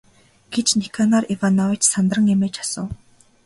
гэж 0.53 0.67
Никанор 0.81 1.23
Иванович 1.35 1.81
сандран 1.91 2.25
эмээж 2.33 2.55
асуув. 2.63 2.91